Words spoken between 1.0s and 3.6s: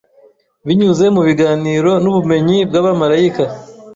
mubiganiro nubumenyi bwabamarayika